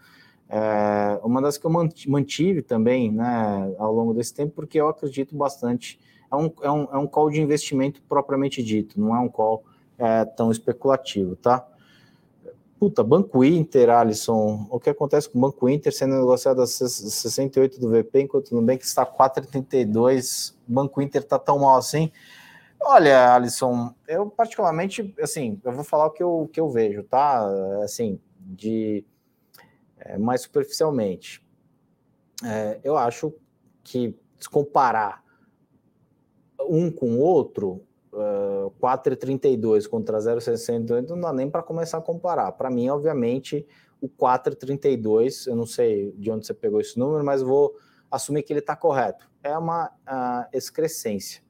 [0.49, 5.35] É, uma das que eu mantive também né, ao longo desse tempo, porque eu acredito
[5.35, 5.99] bastante.
[6.31, 9.63] É um, é um, é um call de investimento propriamente dito, não é um call
[9.97, 11.65] é, tão especulativo, tá?
[12.79, 17.79] Puta, Banco Inter, Alisson, o que acontece com o Banco Inter sendo negociado a 68
[17.79, 22.11] do VP, enquanto no Nubank está 4,32, o Banco Inter está tão mal assim?
[22.81, 27.47] Olha, Alisson, eu particularmente, assim, eu vou falar o que eu, que eu vejo, tá?
[27.81, 29.05] Assim, de
[29.97, 31.45] é, mais superficialmente.
[32.43, 33.33] É, eu acho
[33.83, 35.23] que se comparar
[36.59, 37.81] um com o outro,
[38.13, 42.51] uh, 4,32 contra 0,68 não dá nem para começar a comparar.
[42.53, 43.65] Para mim, obviamente,
[43.99, 47.75] o 4,32, eu não sei de onde você pegou esse número, mas vou
[48.09, 49.29] assumir que ele está correto.
[49.43, 51.43] É uma uh, excrescência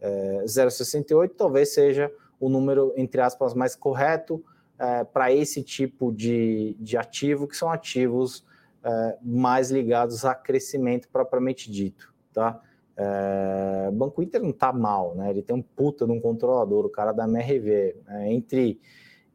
[0.00, 4.42] é, 0,68 talvez seja o número, entre aspas, mais correto
[4.78, 8.46] é, para esse tipo de, de ativo, que são ativos
[8.82, 12.58] é, mais ligados a crescimento propriamente dito, tá?
[12.96, 15.30] É, Banco Inter não está mal, né?
[15.30, 17.96] Ele tem um puta de um controlador, o cara da MRV.
[18.06, 18.32] Né?
[18.32, 18.80] Entre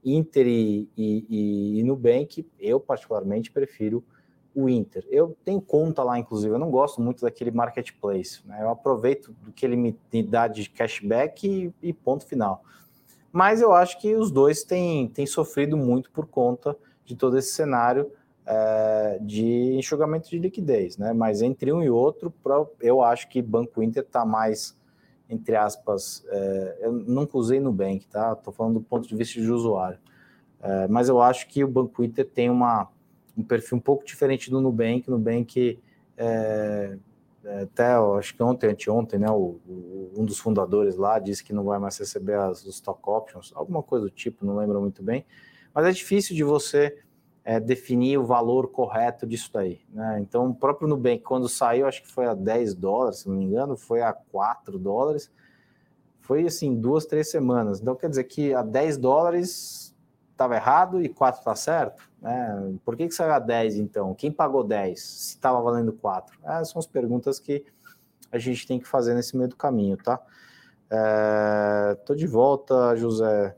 [0.03, 4.03] Inter e, e, e Nubank, eu particularmente prefiro
[4.53, 5.05] o Inter.
[5.09, 8.41] Eu tenho conta lá, inclusive, eu não gosto muito daquele marketplace.
[8.45, 8.59] Né?
[8.61, 12.63] Eu aproveito do que ele me dá de cashback e, e, ponto final.
[13.31, 17.51] Mas eu acho que os dois têm, têm sofrido muito por conta de todo esse
[17.51, 18.09] cenário
[18.45, 20.97] é, de enxugamento de liquidez.
[20.97, 21.13] Né?
[21.13, 22.33] Mas entre um e outro,
[22.79, 24.77] eu acho que Banco Inter está mais,
[25.29, 28.33] entre aspas, é, eu nunca usei Nubank, tá?
[28.33, 29.99] Estou falando do ponto de vista de usuário.
[30.61, 32.89] É, mas eu acho que o Banco Inter tem uma
[33.37, 35.09] um perfil um pouco diferente do Nubank.
[35.09, 35.77] O Nubank,
[37.63, 41.65] até acho que ontem, anteontem, né, o, o, um dos fundadores lá disse que não
[41.65, 45.25] vai mais receber as os stock options, alguma coisa do tipo, não lembro muito bem.
[45.73, 46.97] Mas é difícil de você
[47.45, 49.79] é, definir o valor correto disso daí.
[49.93, 50.19] Né?
[50.19, 53.45] Então, o próprio Nubank, quando saiu, acho que foi a 10 dólares, se não me
[53.45, 55.31] engano, foi a 4 dólares.
[56.21, 57.79] Foi assim, duas, três semanas.
[57.79, 59.95] Então, quer dizer que a 10 dólares
[60.31, 62.09] estava errado e 4 está certo?
[62.23, 64.15] É, por que, que saiu a 10 então?
[64.15, 66.39] Quem pagou 10 se estava valendo 4?
[66.43, 67.63] É, são as perguntas que
[68.31, 70.19] a gente tem que fazer nesse meio do caminho, tá?
[71.93, 73.55] Estou é, de volta, José.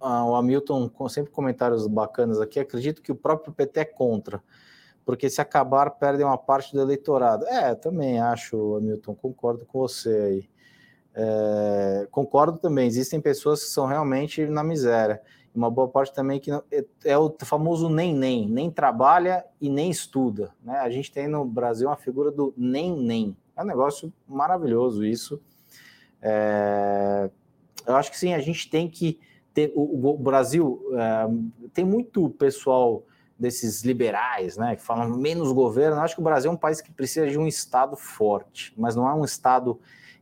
[0.00, 2.58] Ah, o Hamilton, com sempre comentários bacanas aqui.
[2.58, 4.42] Acredito que o próprio PT é contra,
[5.04, 7.46] porque se acabar, perdem uma parte do eleitorado.
[7.46, 10.50] É, também acho, Hamilton, concordo com você aí.
[11.14, 15.22] É, concordo também, existem pessoas que são realmente na miséria
[15.56, 19.90] uma boa parte também que é, é o famoso nem nem, nem trabalha e nem
[19.90, 20.54] estuda.
[20.62, 20.78] Né?
[20.78, 23.36] A gente tem no Brasil uma figura do nem nem.
[23.56, 25.40] É um negócio maravilhoso isso.
[26.20, 27.30] É...
[27.86, 29.18] eu acho que sim, a gente tem que
[29.56, 29.72] ter.
[29.74, 31.26] O, o Brasil é,
[31.72, 33.02] tem muito pessoal
[33.38, 35.96] desses liberais, né, que falam menos governo.
[35.96, 38.94] Eu acho que o Brasil é um país que precisa de um Estado forte, mas
[38.94, 39.80] não é um Estado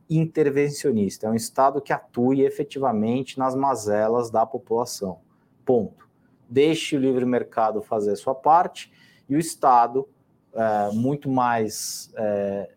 [0.08, 5.18] intervencionista, é um Estado que atue efetivamente nas mazelas da população.
[5.64, 6.08] Ponto.
[6.48, 8.92] Deixe o livre mercado fazer a sua parte
[9.28, 10.08] e o Estado,
[10.52, 12.70] é, muito mais é,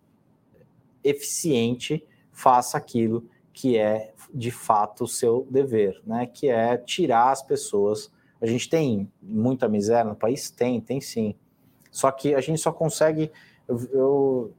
[1.03, 6.27] eficiente, faça aquilo que é de fato o seu dever, né?
[6.27, 8.11] Que é tirar as pessoas.
[8.39, 10.51] A gente tem muita miséria no país?
[10.51, 11.33] Tem, tem sim.
[11.91, 13.31] Só que a gente só consegue.
[13.67, 14.53] Eu, eu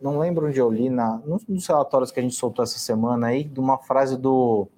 [0.00, 3.26] não lembro onde eu li, na, num dos relatórios que a gente soltou essa semana
[3.26, 4.68] aí, de uma frase do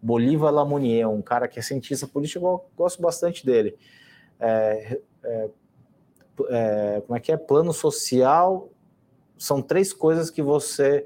[0.00, 3.76] Bolívar Lamounier, um cara que é cientista político, eu gosto bastante dele.
[4.38, 5.50] É, é,
[6.50, 7.36] é, como é que é?
[7.36, 8.68] Plano social
[9.36, 11.04] são três coisas que você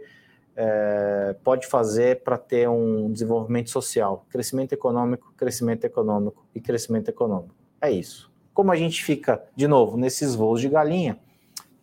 [0.56, 7.54] é, pode fazer para ter um desenvolvimento social: crescimento econômico, crescimento econômico e crescimento econômico.
[7.80, 8.30] É isso.
[8.52, 11.18] Como a gente fica, de novo, nesses voos de galinha,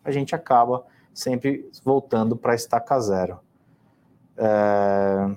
[0.04, 3.40] a gente acaba sempre voltando para estaca zero.
[4.36, 5.34] É...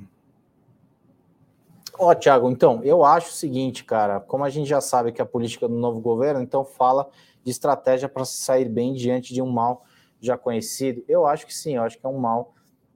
[1.98, 5.22] Ó, oh, Tiago, então, eu acho o seguinte, cara, como a gente já sabe que
[5.22, 7.08] a política do novo governo, então fala
[7.44, 9.86] de estratégia para se sair bem diante de um mal
[10.20, 11.04] já conhecido.
[11.08, 12.54] Eu acho que sim, eu acho que é um mal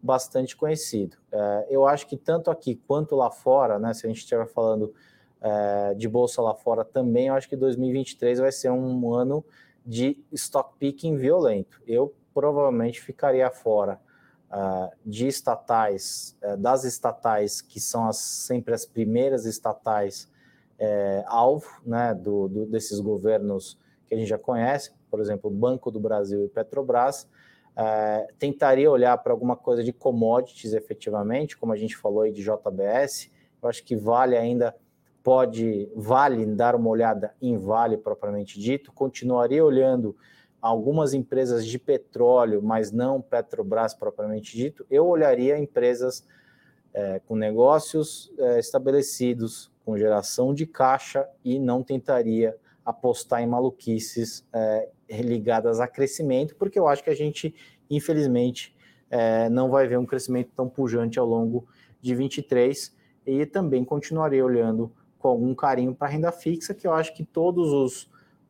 [0.07, 1.17] bastante conhecido.
[1.29, 4.93] É, eu acho que tanto aqui quanto lá fora, né, se a gente estiver falando
[5.41, 9.43] é, de bolsa lá fora também, eu acho que 2023 vai ser um ano
[9.85, 11.81] de stock picking violento.
[11.85, 13.99] Eu provavelmente ficaria fora
[14.51, 20.29] uh, de estatais, das estatais que são as, sempre as primeiras estatais
[21.25, 25.99] alvo né, do, do, desses governos que a gente já conhece, por exemplo, Banco do
[25.99, 27.27] Brasil e Petrobras,
[27.77, 32.41] é, tentaria olhar para alguma coisa de commodities efetivamente, como a gente falou aí de
[32.41, 33.29] JBS.
[33.61, 34.75] Eu acho que Vale ainda
[35.23, 38.91] pode, Vale dar uma olhada em Vale propriamente dito.
[38.91, 40.15] Continuaria olhando
[40.59, 44.83] algumas empresas de petróleo, mas não Petrobras propriamente dito.
[44.89, 46.25] Eu olharia empresas
[46.93, 54.47] é, com negócios é, estabelecidos, com geração de caixa e não tentaria apostar em maluquices
[54.53, 57.53] é, ligadas a crescimento, porque eu acho que a gente,
[57.89, 58.73] infelizmente,
[59.09, 61.67] é, não vai ver um crescimento tão pujante ao longo
[61.99, 62.95] de 23
[63.25, 67.25] e também continuarei olhando com algum carinho para a renda fixa, que eu acho que
[67.25, 68.03] todos os,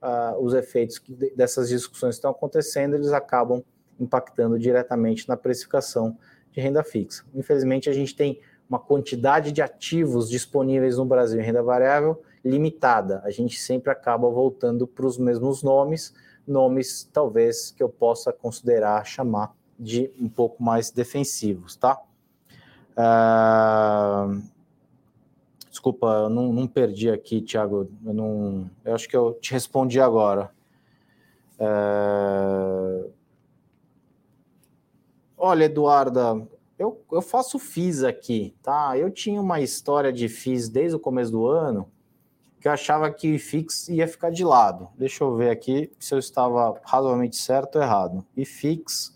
[0.03, 3.63] uh, os efeitos que dessas discussões estão acontecendo, eles acabam
[3.99, 6.15] impactando diretamente na precificação
[6.51, 7.23] de renda fixa.
[7.33, 13.21] Infelizmente, a gente tem uma quantidade de ativos disponíveis no Brasil em renda variável limitada.
[13.23, 16.13] A gente sempre acaba voltando para os mesmos nomes,
[16.47, 22.01] nomes talvez que eu possa considerar chamar de um pouco mais defensivos, tá?
[22.97, 24.41] Uh...
[25.69, 27.87] Desculpa, eu não, não, perdi aqui, Thiago.
[28.03, 30.49] Eu, não, eu acho que eu te respondi agora.
[31.59, 33.11] Uh...
[35.37, 36.47] Olha, Eduarda,
[36.79, 38.97] eu, eu faço FIS aqui, tá?
[38.97, 41.87] Eu tinha uma história de FIS desde o começo do ano
[42.67, 44.89] que eu achava que o IFIX ia ficar de lado.
[44.97, 48.25] Deixa eu ver aqui se eu estava razoavelmente certo ou errado.
[48.35, 49.15] IFIX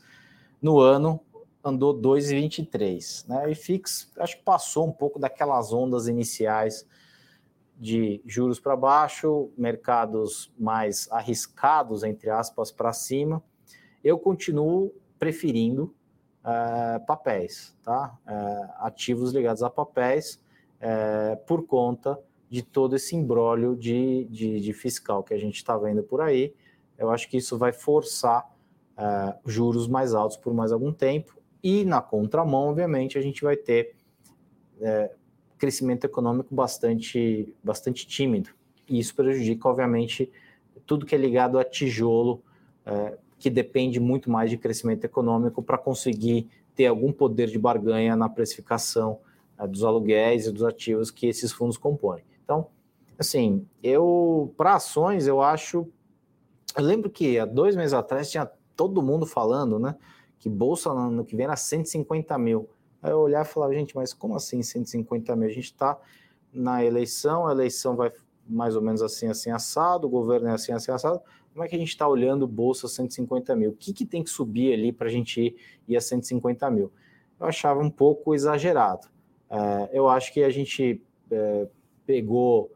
[0.62, 1.20] no ano
[1.62, 3.28] andou 2,23.
[3.28, 3.48] Né?
[3.48, 6.88] O IFIX acho que passou um pouco daquelas ondas iniciais
[7.78, 13.44] de juros para baixo, mercados mais arriscados, entre aspas, para cima.
[14.02, 15.94] Eu continuo preferindo
[16.46, 18.18] uh, papéis, tá?
[18.26, 20.40] Uh, ativos ligados a papéis,
[20.78, 22.18] uh, por conta
[22.52, 26.54] de todo esse embrólio de, de, de, fiscal que a gente está vendo por aí.
[26.98, 28.46] Eu acho que isso vai forçar
[28.98, 31.40] uh, juros mais altos por mais algum tempo.
[31.64, 33.96] E na contramão, obviamente, a gente vai ter
[34.82, 35.16] uh,
[35.58, 38.50] crescimento econômico bastante, bastante tímido.
[38.86, 40.30] E isso prejudica, obviamente,
[40.86, 42.44] tudo que é ligado a tijolo,
[42.86, 48.14] uh, que depende muito mais de crescimento econômico para conseguir ter algum poder de barganha
[48.14, 49.20] na precificação
[49.70, 52.24] dos aluguéis e dos ativos que esses fundos compõem.
[52.52, 52.68] Então,
[53.18, 55.88] assim, eu, para ações, eu acho.
[56.76, 58.46] Eu lembro que há dois meses atrás tinha
[58.76, 59.96] todo mundo falando, né?
[60.38, 62.70] Que bolsa no ano que vem era 150 mil.
[63.02, 65.48] Aí eu olhar e falava, gente, mas como assim 150 mil?
[65.48, 65.98] A gente está
[66.54, 68.12] na eleição, a eleição vai
[68.46, 71.22] mais ou menos assim, assim, assado, o governo é assim, assim, assado.
[71.54, 73.70] Como é que a gente está olhando bolsa 150 mil?
[73.72, 75.56] O que, que tem que subir ali para a gente ir,
[75.88, 76.92] ir a 150 mil?
[77.40, 79.08] Eu achava um pouco exagerado.
[79.50, 81.68] É, eu acho que a gente é,
[82.12, 82.70] pegou,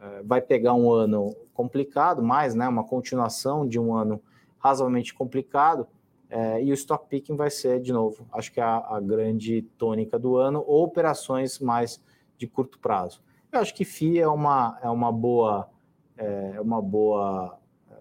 [0.00, 4.18] eh, vai pegar um ano complicado, mais, né, uma continuação de um ano
[4.58, 5.86] razoavelmente complicado,
[6.30, 10.18] é, e o stock picking vai ser, de novo, acho que a, a grande tônica
[10.18, 12.02] do ano, ou operações mais
[12.38, 13.22] de curto prazo.
[13.52, 15.68] Eu acho que FII é uma, é uma boa,
[16.16, 17.58] é uma boa
[17.90, 17.94] é,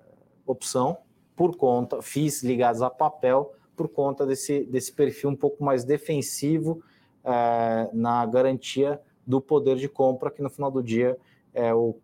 [0.45, 0.97] opção
[1.35, 6.81] por conta, FIIs ligados a papel, por conta desse, desse perfil um pouco mais defensivo
[7.23, 11.17] é, na garantia do poder de compra, que no final do dia
[11.53, 11.95] é o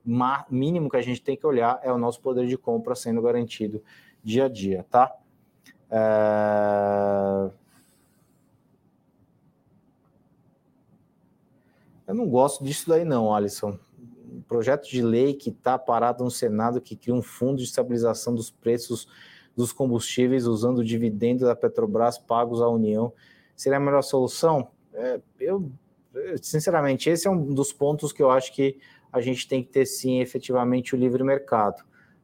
[0.49, 3.81] mínimo que a gente tem que olhar é o nosso poder de compra sendo garantido
[4.21, 5.15] dia a dia, tá?
[5.89, 7.49] É...
[12.07, 13.77] Eu não gosto disso daí não, Alisson.
[14.29, 18.35] Um projeto de lei que está parado no Senado que cria um fundo de estabilização
[18.35, 19.07] dos preços
[19.55, 23.13] dos combustíveis usando o dividendo da Petrobras pagos à União
[23.55, 24.69] seria a melhor solução?
[24.93, 25.71] É, eu,
[26.41, 28.77] sinceramente, esse é um dos pontos que eu acho que
[29.11, 31.83] a gente tem que ter sim efetivamente o livre mercado.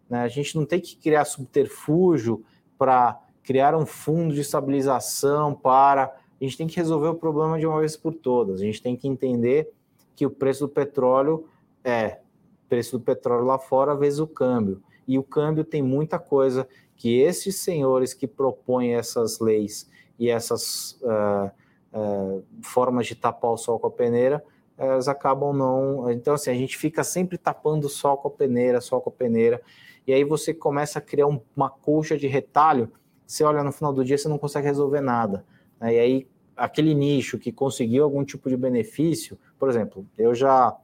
[0.09, 0.21] Né?
[0.21, 2.43] A gente não tem que criar subterfúgio
[2.77, 6.03] para criar um fundo de estabilização para.
[6.39, 8.61] A gente tem que resolver o problema de uma vez por todas.
[8.61, 9.71] A gente tem que entender
[10.15, 11.47] que o preço do petróleo
[11.83, 12.19] é
[12.67, 14.81] preço do petróleo lá fora vezes o câmbio.
[15.07, 20.99] E o câmbio tem muita coisa que esses senhores que propõem essas leis e essas
[21.01, 21.49] uh,
[21.93, 24.43] uh, formas de tapar o sol com a peneira,
[24.77, 26.09] elas acabam não.
[26.11, 29.13] Então, assim, a gente fica sempre tapando o sol com a peneira, sol com a
[29.13, 29.61] peneira,
[30.07, 32.91] e aí você começa a criar um, uma colcha de retalho.
[33.27, 35.45] Você olha no final do dia, você não consegue resolver nada.
[35.79, 35.95] Né?
[35.95, 40.75] E aí, aquele nicho que conseguiu algum tipo de benefício, por exemplo, eu já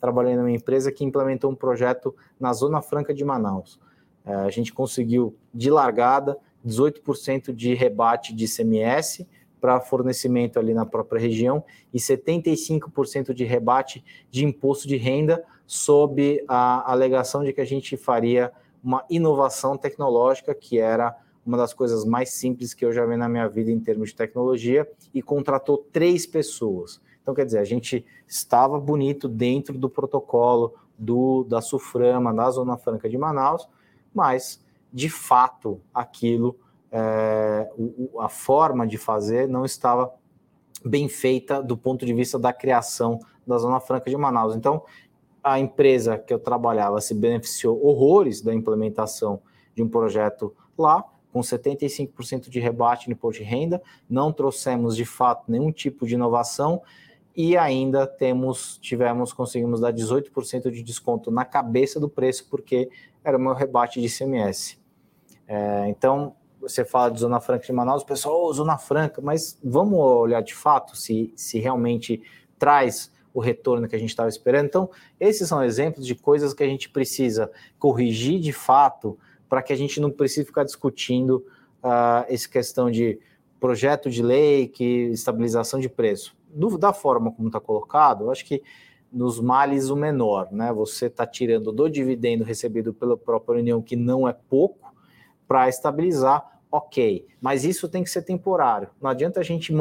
[0.00, 3.80] trabalhei numa empresa que implementou um projeto na Zona Franca de Manaus.
[4.24, 6.36] É, a gente conseguiu, de largada,
[6.66, 9.26] 18% de rebate de ICMS
[9.64, 16.44] para fornecimento ali na própria região e 75% de rebate de imposto de renda, sob
[16.46, 18.52] a alegação de que a gente faria
[18.82, 23.26] uma inovação tecnológica, que era uma das coisas mais simples que eu já vi na
[23.26, 27.00] minha vida em termos de tecnologia, e contratou três pessoas.
[27.22, 32.76] Então, quer dizer, a gente estava bonito dentro do protocolo do da Suframa, da Zona
[32.76, 33.66] Franca de Manaus,
[34.14, 34.62] mas
[34.92, 36.54] de fato aquilo,
[36.96, 37.68] é,
[38.20, 40.14] a forma de fazer não estava
[40.84, 44.54] bem feita do ponto de vista da criação da Zona Franca de Manaus.
[44.54, 44.84] Então,
[45.42, 49.42] a empresa que eu trabalhava se beneficiou horrores da implementação
[49.74, 55.04] de um projeto lá, com 75% de rebate no imposto de renda, não trouxemos de
[55.04, 56.80] fato nenhum tipo de inovação
[57.34, 62.88] e ainda temos, tivemos, conseguimos dar 18% de desconto na cabeça do preço, porque
[63.24, 64.78] era o meu rebate de ICMS.
[65.48, 66.36] É, então,
[66.68, 70.42] você fala de Zona Franca de Manaus, o pessoal, oh, Zona Franca, mas vamos olhar
[70.42, 72.22] de fato se, se realmente
[72.58, 74.66] traz o retorno que a gente estava esperando.
[74.66, 79.72] Então, esses são exemplos de coisas que a gente precisa corrigir de fato para que
[79.72, 81.44] a gente não precise ficar discutindo
[81.82, 83.18] uh, essa questão de
[83.60, 86.36] projeto de lei, que estabilização de preço.
[86.48, 88.62] Do, da forma como está colocado, eu acho que
[89.12, 90.72] nos males o menor, né?
[90.72, 94.92] Você está tirando do dividendo recebido pela própria União, que não é pouco,
[95.46, 97.24] para estabilizar, ok.
[97.40, 98.88] Mas isso tem que ser temporário.
[99.00, 99.72] Não adianta a gente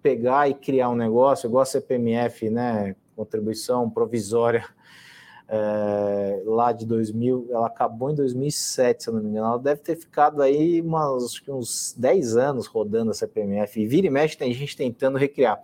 [0.00, 2.94] pegar e criar um negócio, igual a CPMF, né?
[3.16, 4.64] Contribuição provisória
[5.48, 9.46] é, lá de 2000, ela acabou em 2007, se eu não me engano.
[9.46, 13.80] Ela deve ter ficado aí umas, uns 10 anos rodando a CPMF.
[13.80, 15.60] E vira e mexe, tem gente tentando recriar.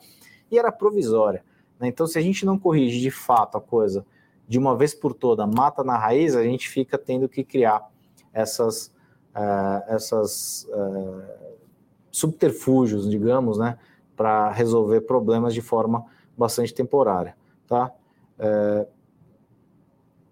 [0.51, 1.45] E era provisória.
[1.79, 1.87] Né?
[1.87, 4.05] Então, se a gente não corrige de fato a coisa
[4.49, 7.89] de uma vez por toda, mata na raiz, a gente fica tendo que criar
[8.33, 8.93] essas,
[9.35, 11.23] uh, essas uh,
[12.11, 13.77] subterfúgios, digamos, né,
[14.17, 16.05] para resolver problemas de forma
[16.37, 17.91] bastante temporária, tá?
[18.39, 18.87] Uh,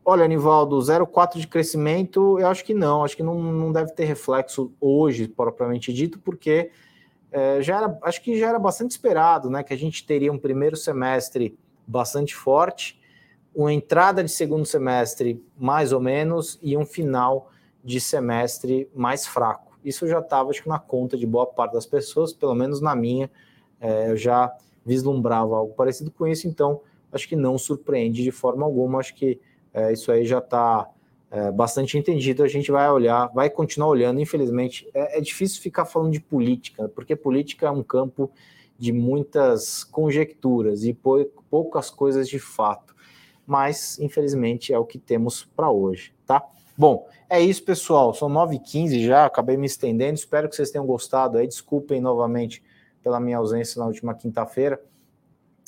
[0.05, 4.05] olha, Nivaldo, 0,4 de crescimento, eu acho que não, acho que não, não deve ter
[4.05, 6.71] reflexo hoje, propriamente dito, porque
[7.63, 10.77] já era, acho que já era bastante esperado, né, que a gente teria um primeiro
[10.77, 13.01] semestre bastante forte,
[13.55, 17.51] uma entrada de segundo semestre mais ou menos e um final
[17.85, 19.79] de semestre mais fraco.
[19.85, 22.95] Isso já estava, acho que, na conta de boa parte das pessoas, pelo menos na
[22.95, 23.31] minha,
[23.81, 24.55] é, eu já
[24.85, 26.81] vislumbrava algo parecido com isso, então
[27.13, 29.41] acho que não surpreende de forma alguma, acho que
[29.75, 30.89] é, isso aí já está
[31.31, 34.21] é, bastante entendido, a gente vai olhar, vai continuar olhando.
[34.21, 38.31] Infelizmente, é, é, difícil ficar falando de política, porque política é um campo
[38.79, 40.93] de muitas conjecturas e
[41.51, 42.95] poucas coisas de fato.
[43.47, 46.45] Mas, infelizmente, é o que temos para hoje, tá?
[46.77, 48.15] Bom, é isso, pessoal.
[48.15, 50.15] São 9h15 já, acabei me estendendo.
[50.15, 51.47] Espero que vocês tenham gostado aí.
[51.47, 52.63] Desculpem novamente
[53.03, 54.81] pela minha ausência na última quinta-feira.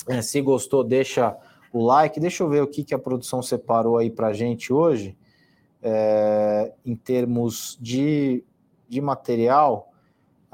[0.09, 1.37] É, se gostou, deixa
[1.73, 2.21] o like.
[2.21, 5.17] Deixa eu ver o que, que a produção separou aí para gente hoje
[5.85, 8.43] é, em termos de,
[8.89, 9.91] de material,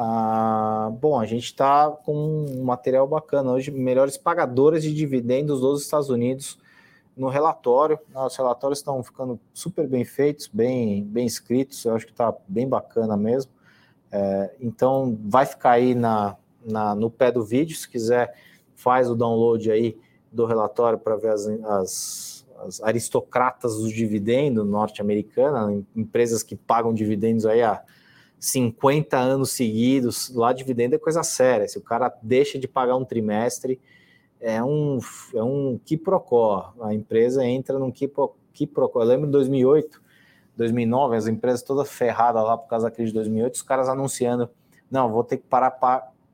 [0.03, 5.83] Ah, bom, a gente está com um material bacana hoje, melhores pagadores de dividendos dos
[5.83, 6.59] Estados Unidos
[7.21, 7.99] no relatório.
[8.15, 12.67] Os relatórios estão ficando super bem feitos, bem, bem escritos, eu acho que está bem
[12.67, 13.53] bacana mesmo.
[14.11, 18.35] É, então, vai ficar aí na, na, no pé do vídeo, se quiser,
[18.75, 19.99] faz o download aí
[20.33, 27.45] do relatório para ver as, as, as, aristocratas do dividendo norte-americana, empresas que pagam dividendos
[27.45, 27.83] aí há
[28.39, 31.69] 50 anos seguidos, lá dividendo é coisa séria.
[31.69, 33.79] Se o cara deixa de pagar um trimestre,
[34.41, 34.99] é um,
[35.35, 36.75] é um quiprocó.
[36.81, 39.01] A empresa entra num quiprocó.
[39.01, 40.01] Eu lembro de 2008,
[40.57, 44.51] 2009, as empresas todas ferradas lá por causa da crise de 2008, os caras anunciando,
[44.91, 45.71] não, vou ter que parar,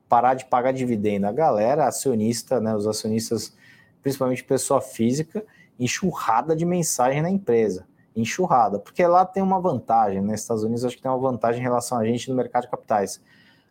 [0.09, 1.27] parar de pagar dividendo.
[1.27, 3.55] A galera acionista, né, os acionistas,
[4.01, 5.45] principalmente pessoa física,
[5.79, 7.85] enxurrada de mensagem na empresa
[8.19, 10.33] enxurrada, porque lá tem uma vantagem, né?
[10.33, 13.21] Estados Unidos acho que tem uma vantagem em relação a gente no mercado de capitais.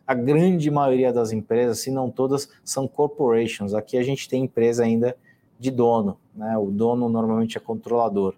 [0.07, 3.73] A grande maioria das empresas, se não todas, são corporations.
[3.73, 5.15] Aqui a gente tem empresa ainda
[5.59, 6.57] de dono, né?
[6.57, 8.35] O dono normalmente é controlador.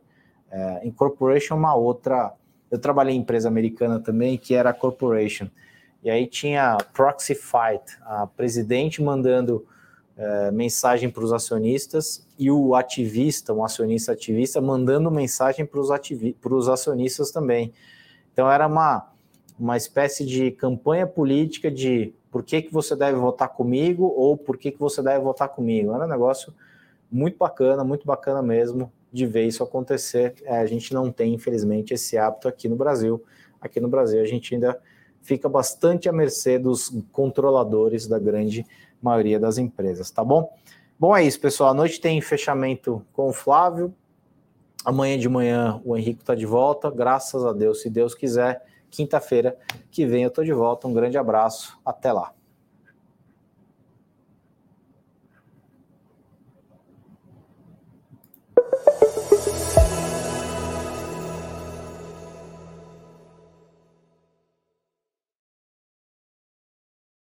[0.52, 2.34] É, em corporation, uma outra.
[2.72, 5.48] Eu trabalhei em empresa americana também, que era corporation.
[6.04, 9.66] E aí tinha proxy fight, a presidente mandando
[10.16, 15.92] é, mensagem para os acionistas e o ativista, um acionista ativista, mandando mensagem para os
[15.92, 16.36] ativi
[16.72, 17.74] acionistas também.
[18.32, 19.09] Então era uma,
[19.60, 24.58] uma espécie de campanha política de por que, que você deve votar comigo ou por
[24.58, 25.94] que, que você deve votar comigo.
[25.94, 26.54] Era um negócio
[27.12, 30.36] muito bacana, muito bacana mesmo de ver isso acontecer.
[30.44, 33.22] É, a gente não tem, infelizmente, esse hábito aqui no Brasil.
[33.60, 34.80] Aqui no Brasil a gente ainda
[35.22, 38.66] fica bastante à mercê dos controladores da grande
[39.02, 40.54] maioria das empresas, tá bom?
[40.98, 41.72] Bom, é isso, pessoal.
[41.72, 43.94] À noite tem fechamento com o Flávio.
[44.86, 46.90] Amanhã de manhã o Henrique está de volta.
[46.92, 48.69] Graças a Deus, se Deus quiser.
[48.90, 49.58] Quinta-feira
[49.92, 50.88] que vem eu estou de volta.
[50.88, 51.80] Um grande abraço.
[51.86, 52.34] Até lá.